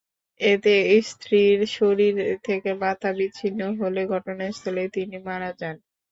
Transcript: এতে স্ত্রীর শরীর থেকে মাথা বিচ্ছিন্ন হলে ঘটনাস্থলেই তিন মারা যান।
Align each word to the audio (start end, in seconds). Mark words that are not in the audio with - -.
এতে 0.39 0.73
স্ত্রীর 1.03 1.59
শরীর 1.77 2.15
থেকে 2.43 2.69
মাথা 2.81 3.09
বিচ্ছিন্ন 3.17 3.61
হলে 3.79 4.01
ঘটনাস্থলেই 4.13 4.89
তিন 4.95 5.09
মারা 5.27 5.49
যান। 5.59 5.75